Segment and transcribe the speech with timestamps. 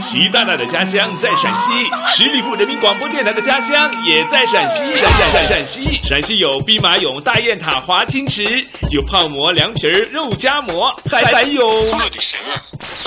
[0.00, 1.70] 习大大的家乡在陕西，
[2.14, 4.80] 十里铺人民广播电台的家乡也在陕西。
[5.00, 11.68] 陕陕陕陕西，陕西有兵马俑、大雁塔、华清池，有泡馍、凉皮儿、肉夹馍，还还有。
[11.68, 12.56] 我的神啊，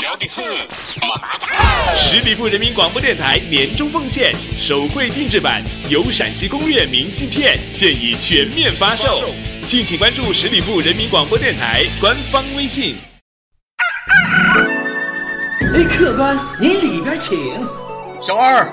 [0.02, 0.46] 聊得很。
[1.98, 9.24] 十里铺人民广播电台年终奉献手绘定制版《由陕西攻略》明信片，现已全面发售，
[9.68, 12.96] 敬请关注十里铺人民广播电台官方微信。
[15.76, 17.38] 哎，客官，您里边请。
[18.22, 18.66] 小二，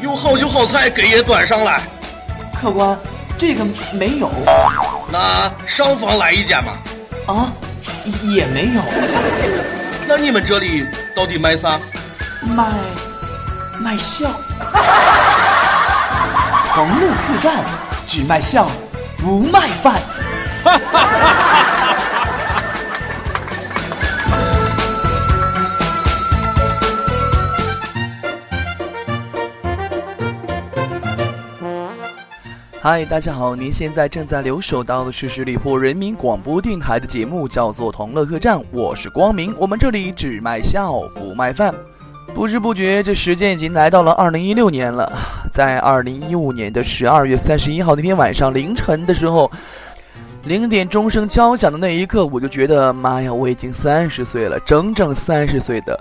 [0.00, 1.82] 有好酒好菜给爷端上来。
[2.58, 2.98] 客官，
[3.36, 4.30] 这个没有。
[5.10, 6.72] 那上房来一间吧。
[7.26, 7.52] 啊，
[8.22, 8.82] 也没有。
[10.08, 11.78] 那你们这里到底卖啥？
[12.40, 12.64] 卖
[13.78, 14.30] 卖笑。
[16.70, 17.62] 横路客栈
[18.06, 18.70] 只卖笑，
[19.18, 20.00] 不卖饭。
[20.64, 21.61] 哈哈哈哈哈！
[32.84, 33.54] 嗨，大家好！
[33.54, 39.54] 您现在正在留守到的是十里铺人民广播电台的节目，叫做《同乐客栈》，我是光明。
[39.56, 41.72] 我们这里只卖笑，不卖饭。
[42.34, 45.12] 不知不觉，这时间已经来到了二零一六年了。
[45.54, 49.48] 在二零一五年的十二月三十一号那天晚上凌晨的时候，
[50.42, 55.96] 零点钟声敲响的那一刻，我就觉得，妈呀，我已经三十岁了，整整三十岁的。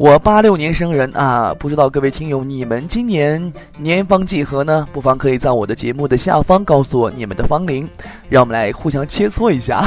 [0.00, 4.88] 我八六年生人啊，不知道各位听友你们今年年方几何呢？
[4.94, 7.86] 不妨可以在我的节目的下方告诉我你们的芳龄，
[8.26, 9.84] 让我们来互相切磋一下。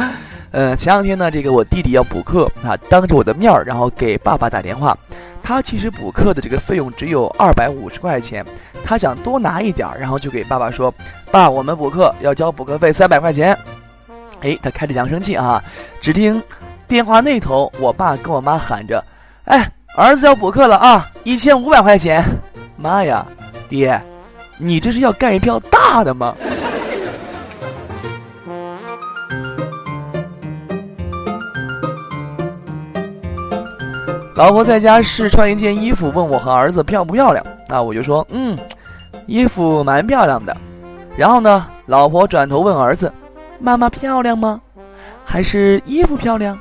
[0.52, 4.94] 呃，前两天呢，这个我弟弟要补课啊，当着我的面儿，然后给爸爸打电话。
[5.42, 8.44] 他其实补课的这个费用只有二百五十块钱，
[8.84, 10.92] 他想多拿一点儿，然后就给爸爸说
[11.32, 13.56] ：“爸，我们补课要交补课费三百块钱。”
[14.44, 15.64] 哎，他开着扬声器啊，
[16.02, 16.42] 只听
[16.86, 19.02] 电话那头，我爸跟我妈喊着。
[19.44, 21.06] 哎，儿子要补课了啊！
[21.22, 22.24] 一千五百块钱，
[22.78, 23.26] 妈呀，
[23.68, 24.00] 爹，
[24.56, 26.34] 你这是要干一票大的吗？
[34.34, 37.44] 老婆在家试穿一件衣服，问我和儿子漂不漂亮？
[37.68, 38.58] 啊，我就说，嗯，
[39.26, 40.56] 衣服蛮漂亮的。
[41.18, 43.12] 然后呢，老婆转头问儿子
[43.60, 44.58] ：“妈妈漂亮吗？
[45.22, 46.58] 还是衣服漂亮？”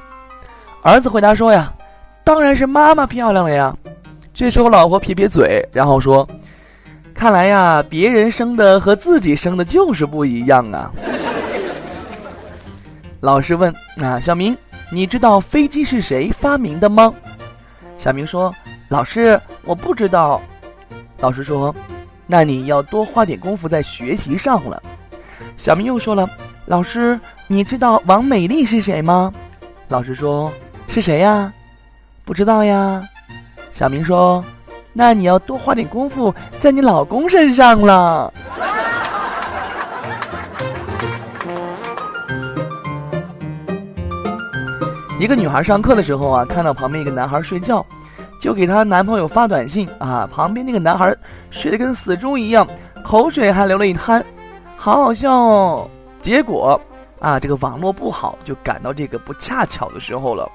[0.83, 1.71] 儿子回答说：“呀。”
[2.23, 3.75] 当然是妈妈漂亮了呀！
[4.33, 6.27] 这时候老婆撇撇嘴，然后说
[7.13, 10.91] ：“看来呀，别人生的和自己生的就是不一样啊。
[13.21, 14.57] ”老师问：“啊，小明，
[14.91, 17.13] 你知道飞机是谁发明的吗？”
[17.97, 18.53] 小明说
[18.89, 20.41] ：“老师，我不知道。”
[21.19, 21.73] 老师说
[22.25, 24.81] ：“那你要多花点功夫在学习上了。”
[25.57, 26.27] 小明又说了
[26.65, 29.31] ：“老师，你知道王美丽是谁吗？”
[29.89, 30.51] 老师说
[30.89, 31.53] ：“是谁呀？”
[32.25, 33.03] 不知道呀，
[33.73, 34.43] 小明说
[34.93, 38.33] ：“那你要多花点功夫在你老公身上了。”
[45.19, 47.85] 一个女孩上课的时候啊，看到旁边一个男孩睡觉，
[48.39, 50.27] 就给她男朋友发短信啊。
[50.31, 51.13] 旁边那个男孩
[51.51, 52.65] 睡得跟死猪一样，
[53.03, 54.23] 口水还流了一滩，
[54.77, 55.89] 好好笑哦。
[56.21, 56.79] 结果
[57.19, 60.49] 啊，这个网络不好，就赶到这个不恰巧的时候了。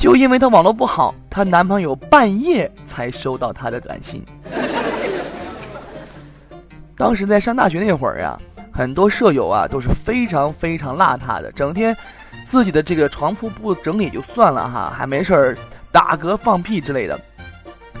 [0.00, 4.24] 就因为她网络不好，她男朋友半夜才收到她的短信。
[6.96, 8.34] 当时在上大学那会儿呀，
[8.72, 11.94] 很多舍友啊都是非常非常邋遢的，整天
[12.46, 15.58] 自己的这个床铺不整理就算了哈，还没事儿
[15.92, 17.20] 打嗝放屁之类的。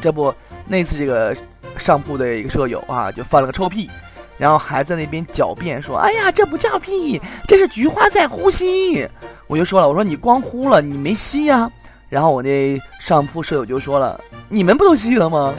[0.00, 0.34] 这不，
[0.66, 1.36] 那次这个
[1.76, 3.90] 上铺的一个舍友啊，就放了个臭屁，
[4.38, 9.06] 然后还在那边狡辩说：“哎呀，这不叫屁，这是菊花在呼吸。”
[9.46, 11.70] 我就说了，我说你光呼了，你没吸呀。
[12.10, 15.54] 然后我那上铺舍友就说了：“你们不都吸了吗？”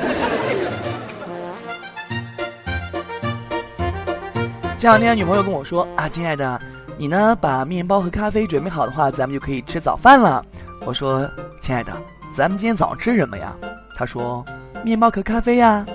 [4.76, 6.60] 前两天女朋友跟我说：“啊，亲爱的，
[6.98, 10.44] 你呢把面包和咖啡准备好的话，咱们就可以吃早饭了。”
[10.86, 11.26] 我说
[11.62, 11.94] ：“亲爱的，
[12.36, 13.56] 咱们今天早上吃什么呀？”
[13.96, 14.44] 她说
[14.84, 15.86] ：“面包和咖啡呀。”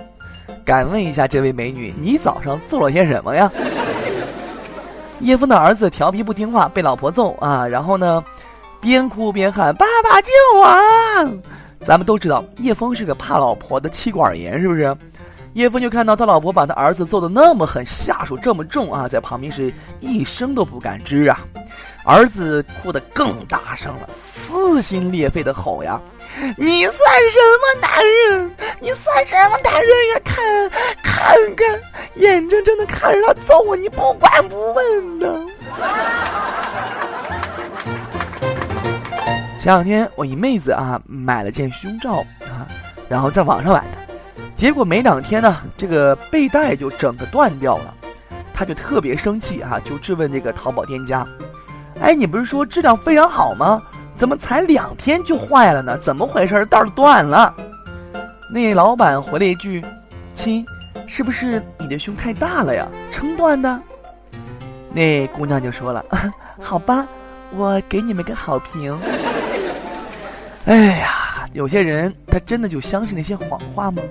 [0.64, 3.52] 敢问一下这位美女，你早上做了些什么呀？
[5.20, 8.24] 叶枫的儿子调皮不听话，被老婆揍啊，然后呢？
[8.86, 11.40] 边哭边喊：“爸爸救我！”
[11.84, 14.96] 咱们都知道叶枫是个怕老婆的妻管严，是不是？
[15.54, 21.40] 叶枫就看到他老婆把他儿子揍得那么狠，下手这么重啊，在旁边是一声都不敢吱啊。
[22.04, 26.00] 儿子哭得更大声了，撕心裂肺的吼呀
[26.56, 28.54] ：“你算什么男人？
[28.80, 30.20] 你算什么男人呀？
[30.24, 30.70] 看，
[31.02, 31.80] 看看，
[32.14, 35.40] 眼睁睁的看着他揍我，你不管不问的。”
[39.66, 42.70] 前两天我一妹子啊买了件胸罩啊，
[43.08, 43.98] 然后在网上买的，
[44.54, 47.92] 结果没两天呢，这个背带就整个断掉了，
[48.54, 51.26] 她就特别生气啊，就质问这个淘宝店家
[52.00, 53.82] ：“哎，你不是说质量非常好吗？
[54.16, 55.98] 怎么才两天就坏了呢？
[55.98, 56.64] 怎么回事？
[56.66, 57.52] 带断了？”
[58.54, 59.84] 那老板回了一句
[60.32, 60.64] ：“亲，
[61.08, 62.86] 是不是你的胸太大了呀？
[63.10, 63.80] 撑断的？”
[64.94, 66.04] 那姑娘就说了
[66.62, 67.04] ：“好吧，
[67.50, 68.96] 我给你们个好评。”
[70.66, 74.02] 哎呀，有些人他真的就相信那些谎话吗？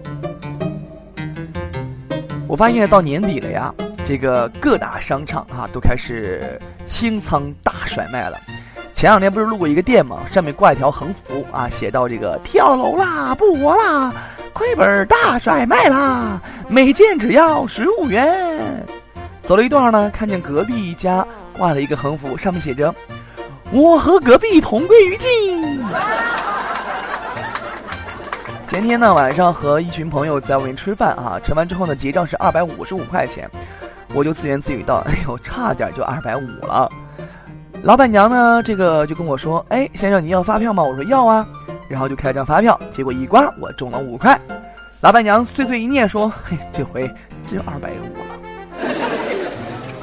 [2.48, 3.74] 我发现到年底了呀，
[4.06, 8.40] 这个各大商场啊都开始清仓大甩卖了。
[8.94, 10.22] 前两天不是路过一个店吗？
[10.32, 14.14] 上面挂一条横幅啊，写到这个跳楼啦，不活啦，
[14.54, 18.82] 亏本大甩卖啦，每件只要十五元。
[19.44, 22.96] 走了一段呢，看见隔壁一家挂了一个横幅，上面写着。
[23.72, 25.84] 我和隔壁同归于尽。
[28.68, 33.50] 前天呢晚上和一群朋友在外面吃饭啊，吃完之后呢结账是二百五十五块钱，
[34.14, 36.90] 我就自言自语道：“哎呦，差点就二百五了。”
[37.84, 41.46] 老板娘呢这个就跟我说：“哎，先生你要发票吗？”我说要啊，
[41.88, 44.40] 然后就开了张发票，结果一刮我中了五块。
[45.02, 47.10] 老板娘碎碎一念说：“嘿，这回
[47.46, 48.05] 真二百五。”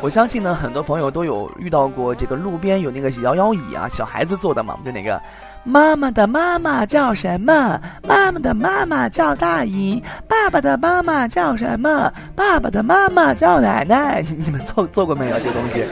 [0.03, 5.23] 我相信呢，很多朋友都有遇到过这个路边有那个摇摇椅啊，小孩子坐的嘛，就那个
[5.63, 7.81] 妈妈的妈妈叫什么？
[8.03, 12.13] 妈妈的妈妈叫大姨，爸爸的妈妈叫什么？
[12.35, 14.25] 爸爸的妈妈叫奶奶。
[14.37, 15.85] 你们坐坐过没有这东西？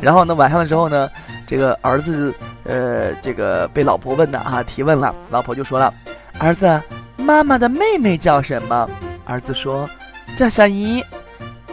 [0.00, 1.10] 然后呢，晚上的时候呢，
[1.46, 2.32] 这个儿子
[2.64, 5.92] 呃，这个被老婆问的啊，提问了，老婆就说了
[6.40, 6.80] ：“儿子，
[7.18, 8.88] 妈妈的妹妹叫什么？”
[9.26, 9.86] 儿子说
[10.34, 11.04] ：“叫小姨。”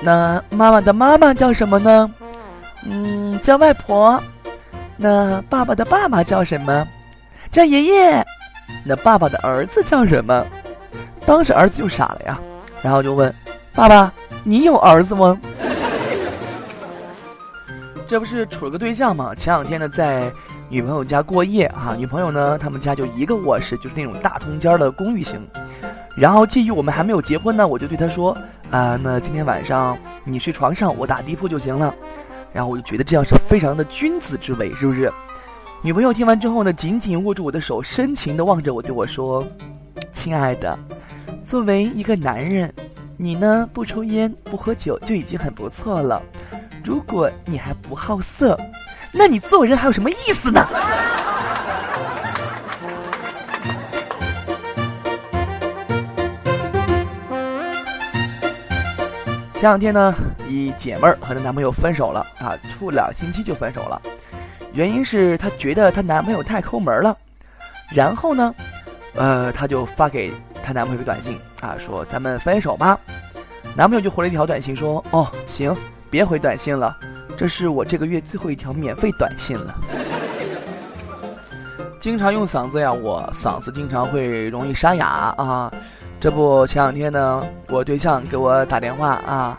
[0.01, 2.09] 那妈妈的妈妈叫什么呢？
[2.85, 4.21] 嗯，叫外婆。
[4.95, 6.87] 那爸爸的爸爸叫什么？
[7.51, 8.25] 叫爷爷。
[8.85, 10.45] 那爸爸的儿子叫什么？
[11.25, 12.39] 当时儿子就傻了呀，
[12.81, 13.33] 然后就问
[13.75, 14.11] ：“爸爸，
[14.43, 15.37] 你有儿子吗？”
[18.07, 19.35] 这不是处了个对象吗？
[19.35, 20.31] 前两天呢，在
[20.69, 21.93] 女朋友家过夜啊。
[21.97, 25.45] 女朋友呢，他们家就一个卧室，就是那种大通间的公寓型。
[26.15, 28.35] 然后基于我们还没有结婚呢，我就对他说。
[28.71, 31.93] 啊，那今天晚上你睡床上，我打地铺就行了。
[32.53, 35.11] 然后我就觉得这样是非常的君子之为，是不是？
[35.81, 39.45] 女朋友听完之后呢，紧紧握住我的手，深情的望着我，对我说
[40.13, 40.77] ：“亲爱的，
[41.45, 42.73] 作为一个男人，
[43.17, 46.21] 你呢不抽烟不喝酒就已经很不错了。
[46.83, 48.59] 如果你还不好色，
[49.11, 50.67] 那你做人还有什么意思呢？”
[59.59, 60.15] 前两天呢，
[60.47, 64.01] 一姐妹儿和她男朋友分手了啊，处两星期就分手了，
[64.71, 67.13] 原因是她觉得她男朋友太抠门了。
[67.93, 68.55] 然后呢，
[69.15, 70.31] 呃，她就发给
[70.63, 72.97] 她男朋友短信啊，说咱们分手吧。
[73.75, 75.75] 男朋友就回了一条短信说：“哦，行，
[76.09, 76.97] 别回短信了，
[77.35, 79.75] 这是我这个月最后一条免费短信了。”
[81.99, 85.69] 经常用嗓子呀，我嗓子经常会容易沙哑啊。
[86.19, 89.57] 这不，前两天呢，我对象给我打电话啊，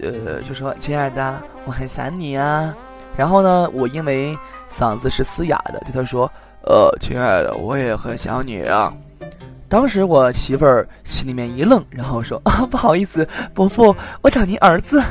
[0.00, 1.36] 呃，就说：“亲爱的，
[1.66, 2.74] 我很想你啊。”
[3.16, 4.36] 然后呢，我因为
[4.72, 6.28] 嗓子是嘶哑的，对他说
[6.66, 8.92] ：“呃，亲爱的，我也很想你啊。”
[9.68, 13.24] 当时我媳妇儿心里面一愣，然后说：“啊，不好意思，
[13.54, 15.00] 伯父，我找您儿子。”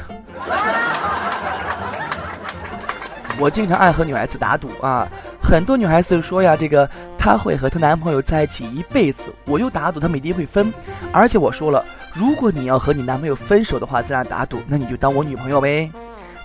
[3.40, 5.08] 我经常爱和女孩子打赌啊，
[5.50, 6.88] 很多女孩子说呀，这个
[7.18, 10.72] 她会和她男朋友在一起一辈子，我就打赌他们一定会分，
[11.12, 15.92] 而且我说了，如果你要和你男朋友分手的话，咱俩打赌，那你就当我女朋友呗。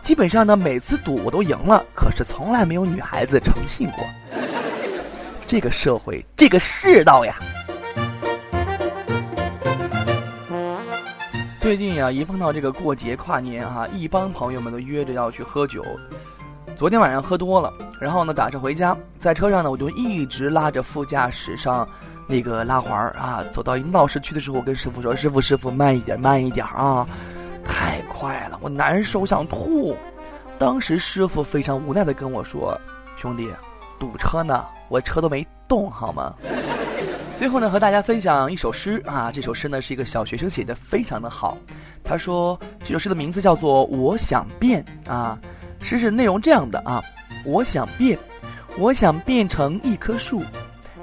[0.01, 4.07] 基本上呢，每次赌我都赢了，可是从来没有女孩子诚信过。
[5.47, 7.37] 这个社会，这个世道呀。
[11.59, 15.85] 最近呀，一碰到这个过节跨年啊，一帮朋友们都约着要去喝酒。
[16.77, 21.89] 昨天晚上喝多了，然后呢打车回家，在车上呢我就一直拉着副驾驶上
[22.27, 27.07] 那个拉环儿啊，走到一闹市区的时候，我跟师傅说：“师傅，师傅，慢一点，慢一点啊，
[27.65, 29.97] 太快了，我难受想吐。”
[30.59, 32.79] 当时师傅非常无奈的跟我说
[33.17, 33.49] ：“兄弟，
[33.99, 36.35] 堵车呢，我车都没动，好吗？”
[37.39, 41.57] 最后呢和大家分享一首诗啊，这首诗呢是一个小学生写的，非常的好。
[42.03, 45.39] 他说这首诗的名字叫做《我想变》啊。
[45.85, 47.03] 诗是内容这样的啊，
[47.45, 48.19] 我想变，
[48.79, 50.43] 我想变成一棵树，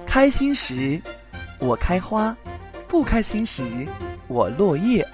[0.08, 1.00] 开心时
[1.60, 2.36] 我开花，
[2.88, 3.64] 不开心时
[4.28, 5.08] 我落叶，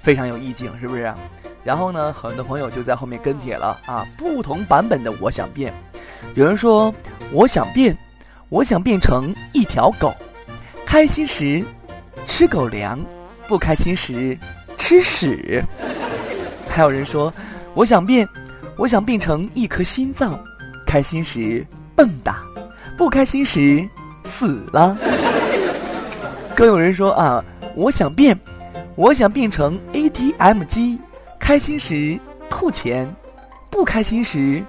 [0.00, 1.12] 非常有意境，是不是？
[1.64, 5.74] 然后呢，很多朋友就在后面跟帖了啊，不同版本的我想变。
[6.34, 6.94] 有人说
[7.32, 7.96] 我想变，
[8.50, 10.14] 我想变成一条狗，
[10.86, 11.64] 开心时
[12.24, 13.04] 吃狗粮，
[13.48, 14.38] 不开心时
[14.76, 15.60] 吃屎。
[16.68, 17.32] 还有人说，
[17.74, 18.26] 我想变，
[18.82, 20.36] 我想变成一颗心脏，
[20.84, 22.34] 开心时蹦跶，
[22.98, 23.88] 不开心时
[24.24, 24.98] 死了。
[26.52, 27.44] 更有人说啊，
[27.76, 28.36] 我想变，
[28.96, 30.98] 我想变成 ATM 机，
[31.38, 32.18] 开心时
[32.50, 33.08] 吐钱，
[33.70, 34.60] 不开心时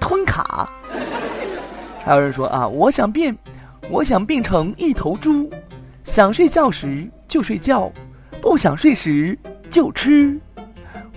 [0.00, 0.68] 吞卡。
[2.04, 3.38] 还有人说啊，我想变，
[3.88, 5.48] 我想变成一头猪，
[6.02, 7.88] 想睡觉时就睡觉，
[8.40, 9.38] 不想睡时
[9.70, 10.36] 就吃。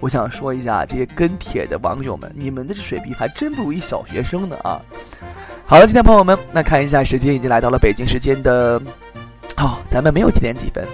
[0.03, 4.81] 我想说一下这些跟帖的网友们，你们的水平还真不如一小学生呢啊！
[5.65, 8.81] 好了，今天朋友们，那看一下时间，已经来到了北京时间的，
[9.55, 10.86] 哦，咱们没有几点几分，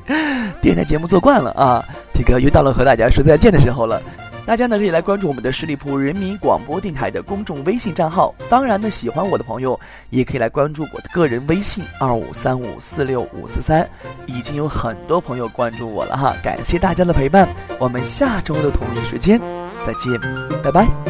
[0.60, 4.02] 电台节目做惯了啊，这个又到了和大家说再见的时候了。
[4.50, 8.34] 大家呢可以来关注我们的十里铺人民广播电台的公众微信账号。
[8.48, 9.78] 当然呢，喜欢我的朋友
[10.08, 13.88] 也可以来关注我的个人微信二五三五四六五四三。
[14.26, 17.48] 已经有很多朋友关注我了哈，感谢大家的陪伴。
[17.78, 19.40] 我们下周的同一时间
[19.86, 20.20] 再见，
[20.64, 21.09] 拜拜。